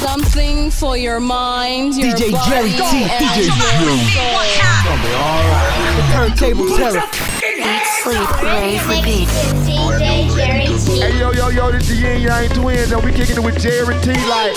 Something 0.00 0.70
for 0.70 0.96
your 0.96 1.20
mind, 1.20 1.94
your 1.94 2.12
DJ 2.12 2.32
body, 2.32 2.50
Jerry 2.50 2.70
T, 2.70 3.04
and 3.04 3.20
DJ 3.20 3.44
your 3.44 3.54
Drew. 3.84 4.00
soul. 4.16 4.40
The 5.96 6.04
turntable 6.10 6.68
terror. 6.74 7.04
Eat, 7.44 7.84
sleep, 8.02 8.30
rave, 8.42 8.80
repeat. 8.88 9.28
DJ 9.68 10.34
Jerry 10.34 10.66
T. 10.78 11.00
Hey 11.00 11.18
yo 11.18 11.32
yo 11.32 11.48
yo, 11.50 11.70
this 11.70 11.86
the 11.88 11.96
Yin 11.96 12.22
Yang 12.22 12.48
Twins, 12.50 12.92
and 12.92 13.04
we 13.04 13.12
kicking 13.12 13.36
it 13.36 13.44
with 13.44 13.60
Jerry 13.60 13.94
T 14.00 14.12
like. 14.26 14.56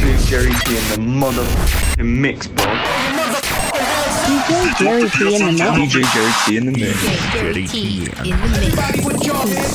Big 0.00 0.18
Jerry 0.26 0.52
T 0.64 0.76
in 0.76 0.84
the 0.90 0.98
motherfucking 1.26 2.06
mix, 2.06 2.46
bro. 2.46 2.64
DJ 4.26 4.78
Jerry 4.78 5.10
T 5.10 5.18
in 5.34 5.46
the 5.46 5.52
mix. 5.52 5.92
DJ 5.92 6.04
Jerry 6.14 6.32
T 6.44 6.56
in 6.56 6.66
the 6.66 6.72
mix. 6.72 7.02
Jerry 7.32 7.66
T 7.66 7.78
in 7.98 8.36
the 8.40 8.46
mix. 8.46 8.74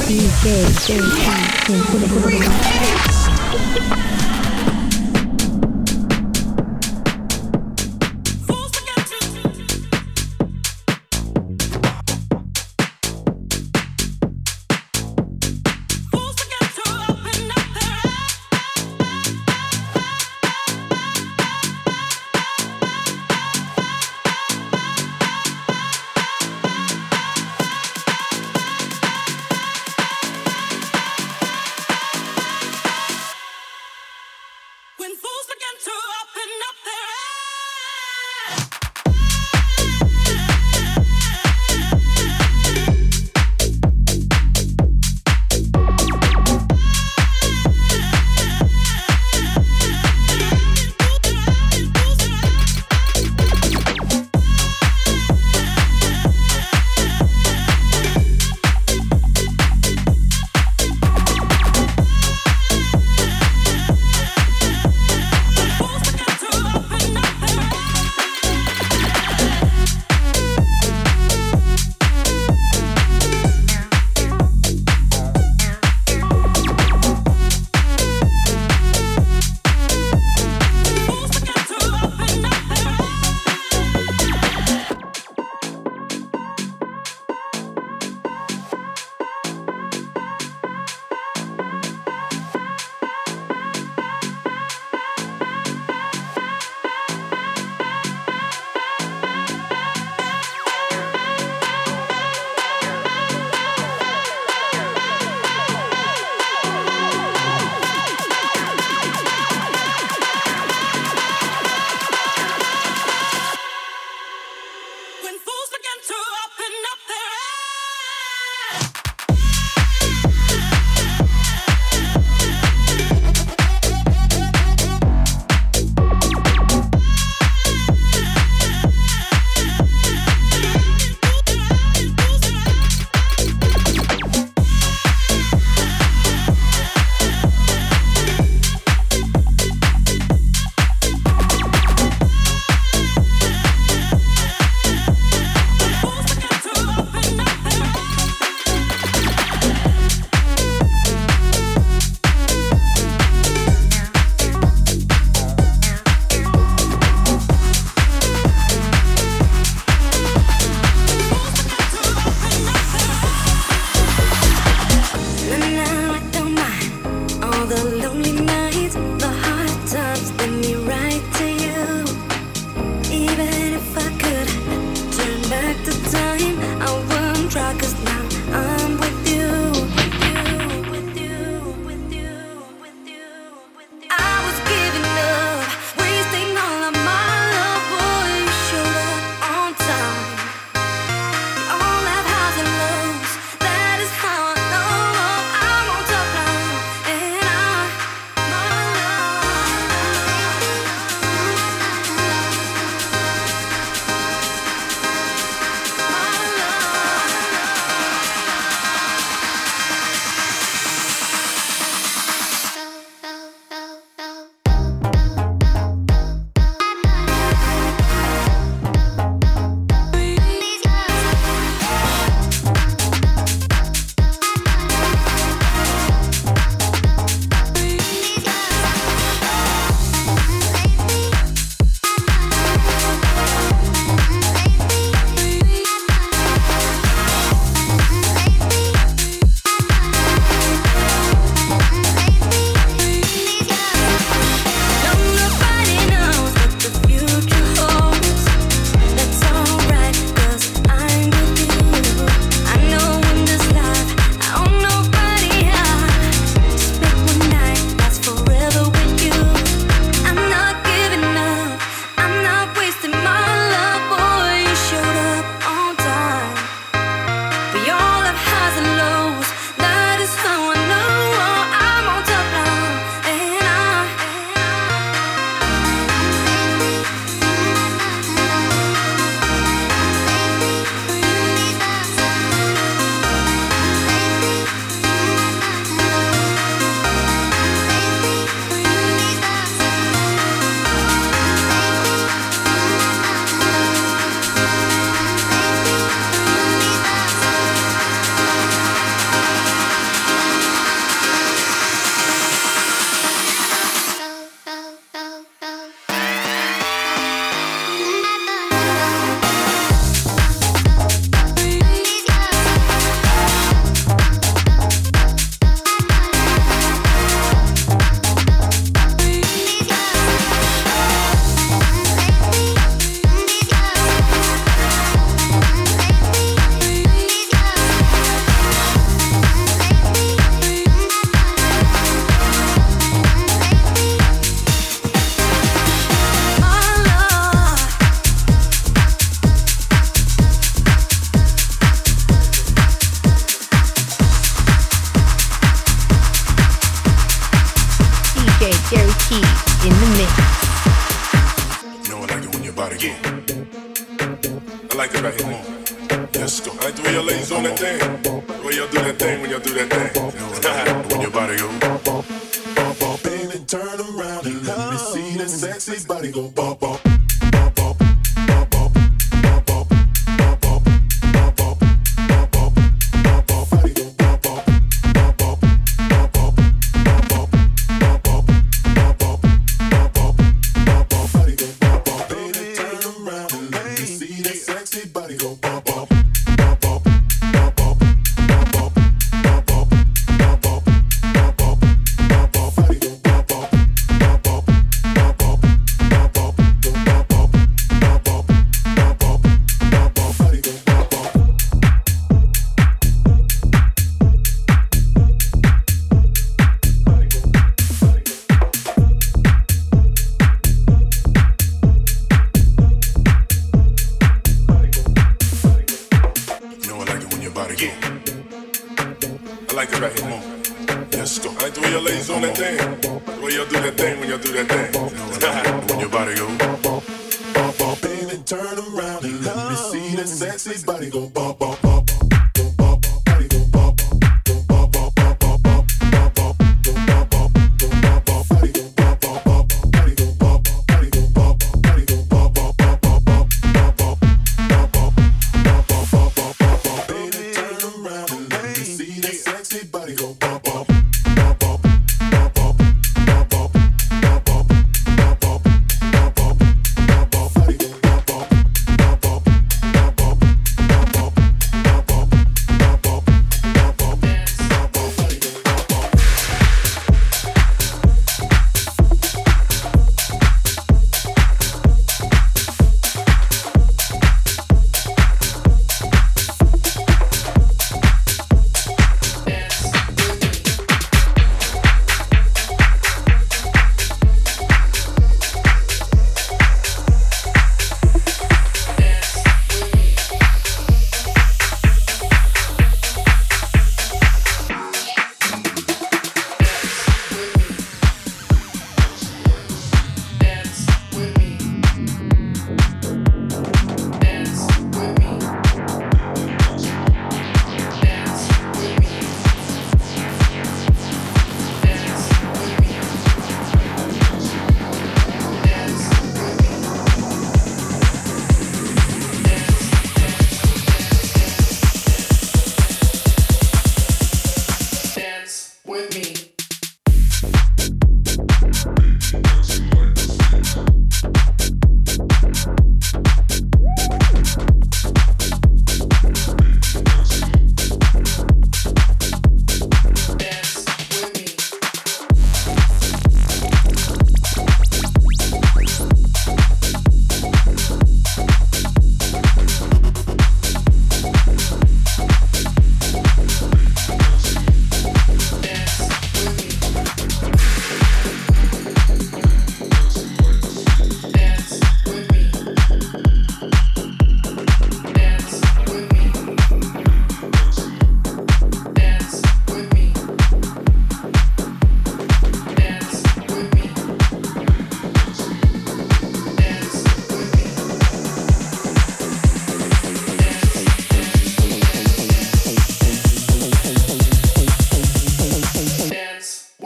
DJ 0.07 0.47
Jerry 0.87 1.11
T 1.65 1.73
in 1.73 1.99
the 2.01 3.20
Thank 3.51 4.25
you. 4.25 4.30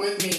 with 0.05 0.23
me. 0.23 0.34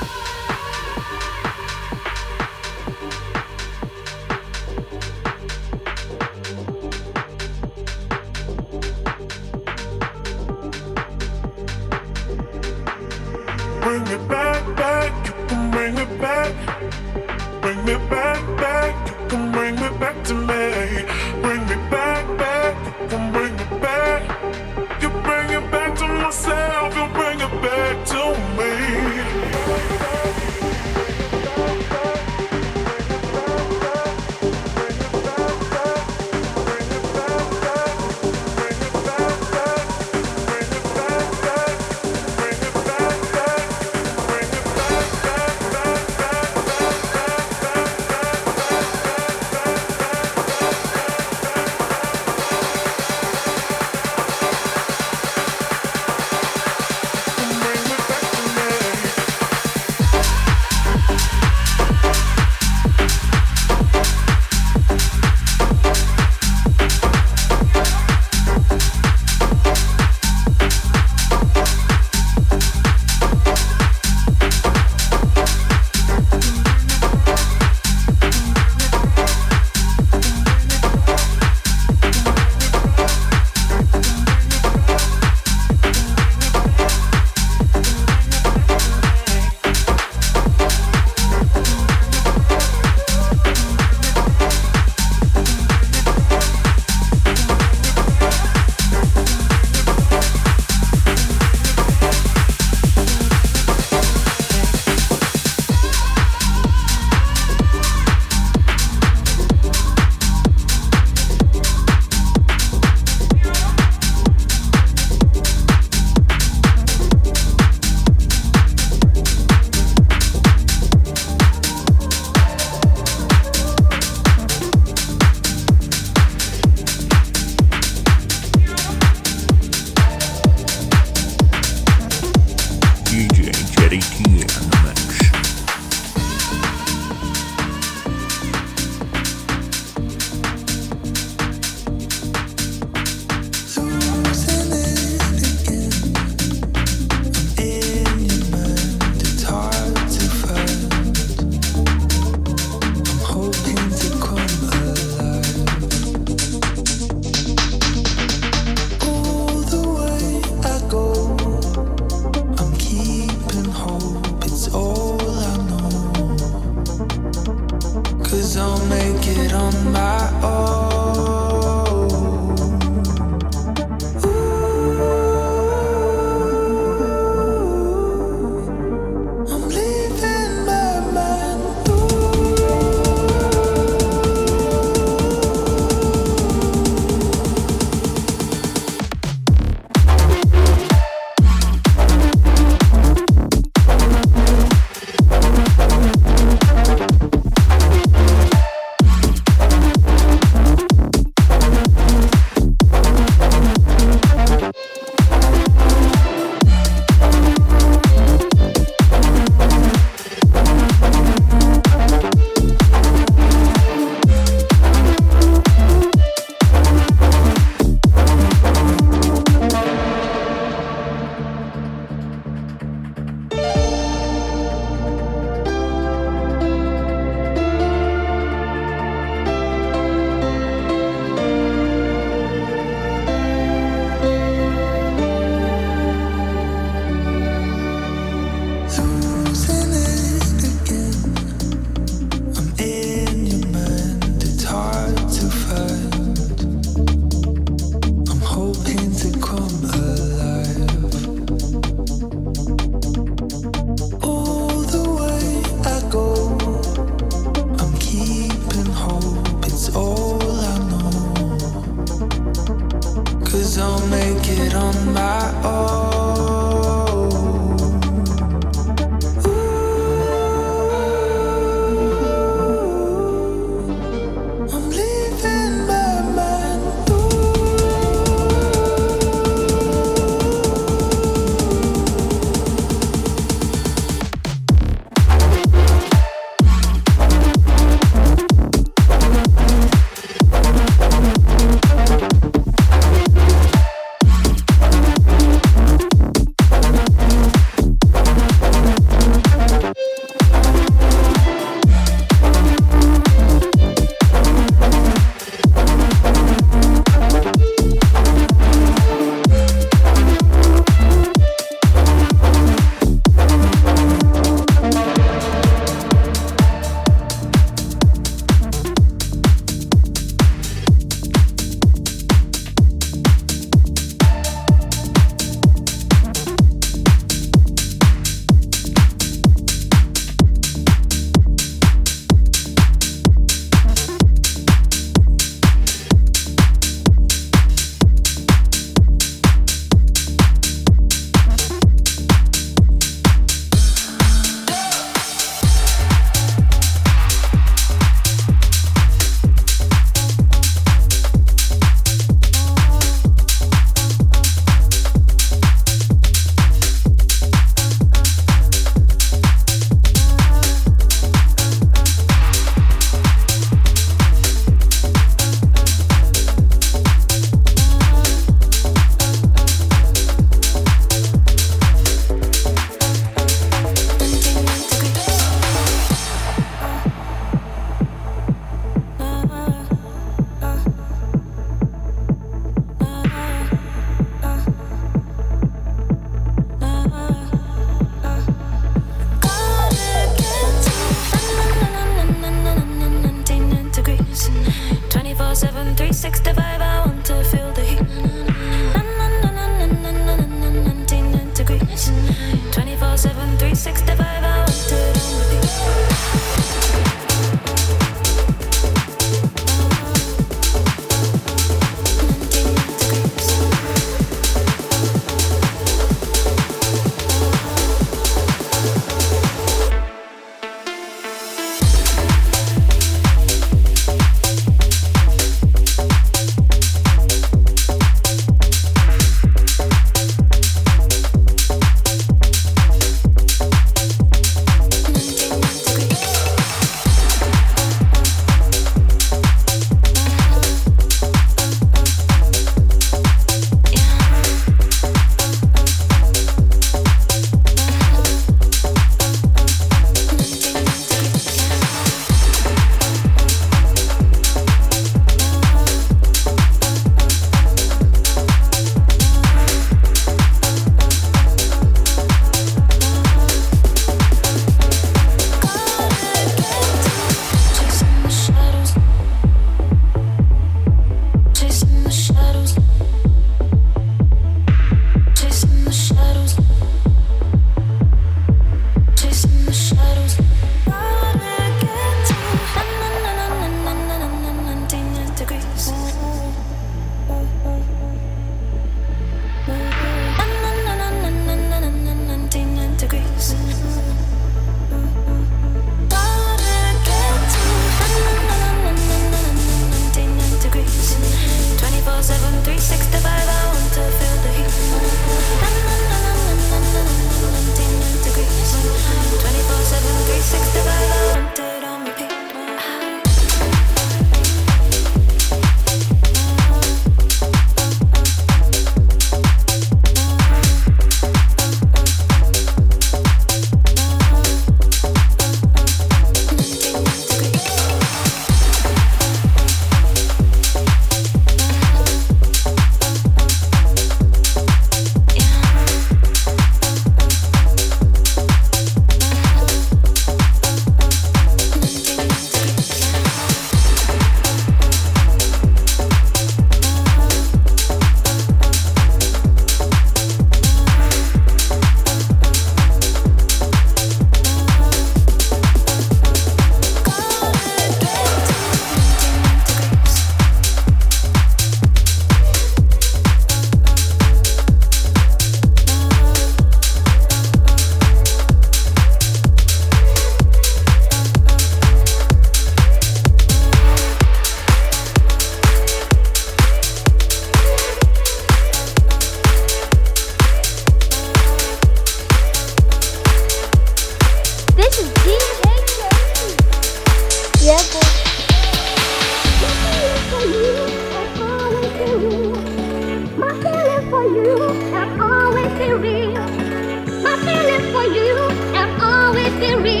Thank 599.61 599.85
you. 599.85 600.00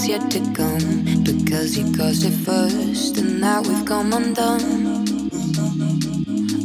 is 0.00 0.08
yet 0.08 0.30
to 0.30 0.40
come 0.52 1.22
because 1.24 1.76
you 1.76 1.84
caused 1.96 2.24
it 2.24 2.36
first, 2.48 3.18
and 3.18 3.40
now 3.40 3.60
we've 3.62 3.84
come 3.84 4.12
undone. 4.12 5.06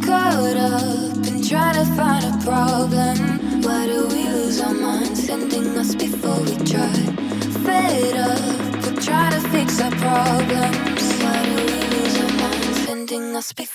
Caught 0.01 0.57
up 0.57 1.27
in 1.27 1.41
trying 1.43 1.75
to 1.75 1.85
find 1.97 2.23
a 2.31 2.33
problem. 2.45 3.17
Why 3.61 3.87
do 3.87 4.07
we 4.07 4.23
lose 4.35 4.61
our 4.61 4.73
minds, 4.73 5.29
ending 5.29 5.77
us 5.77 5.95
before 5.95 6.39
we 6.47 6.55
try? 6.71 6.95
Fed 7.65 8.15
up, 8.15 8.83
we're 8.83 9.01
trying 9.01 9.33
to 9.37 9.41
fix 9.49 9.81
our 9.81 9.91
problems. 9.91 11.03
Why 11.21 11.37
do 11.45 11.55
we 11.69 11.77
lose 11.93 12.15
our 12.23 12.33
minds, 12.41 12.89
ending 12.89 13.35
us 13.35 13.51
before? 13.53 13.74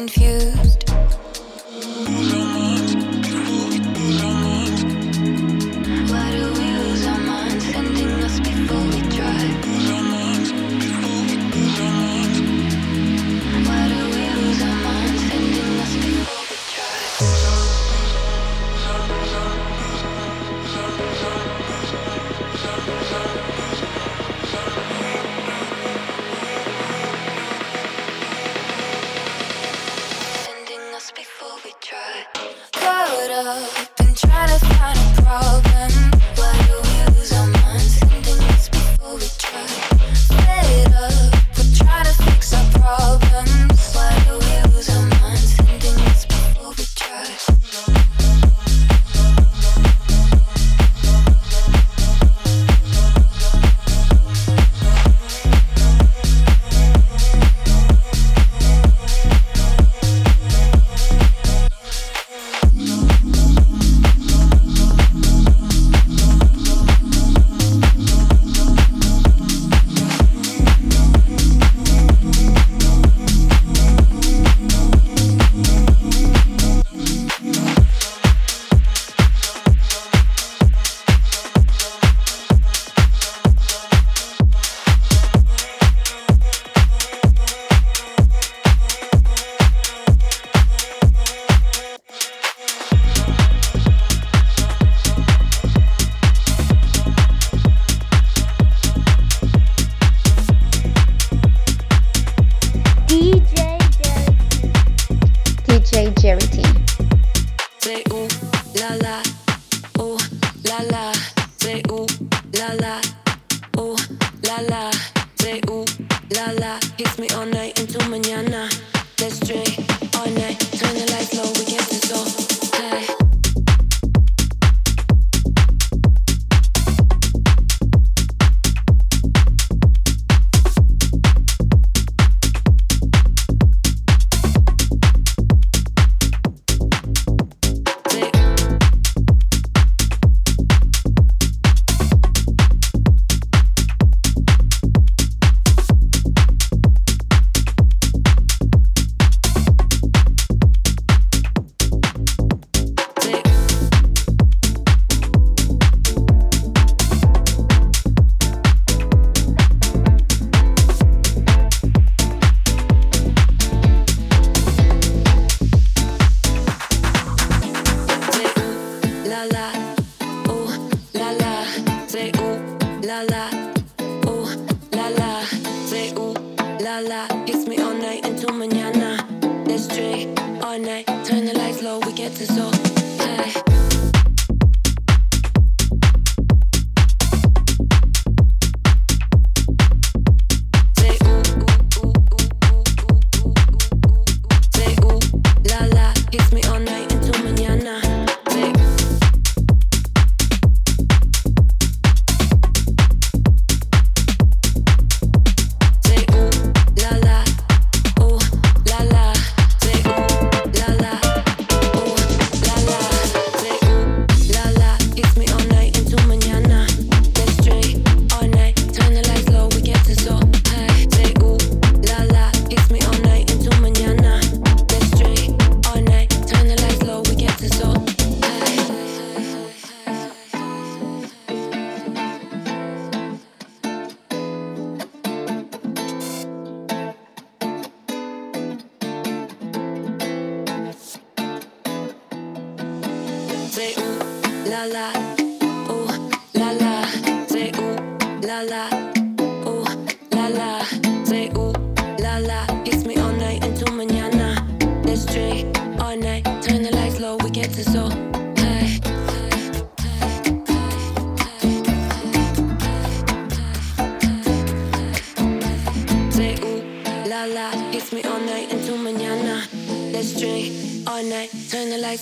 confused. 0.00 0.39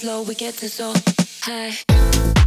low, 0.02 0.22
we 0.22 0.34
get 0.34 0.54
to 0.58 0.68
so 0.68 0.92
high. 1.42 2.37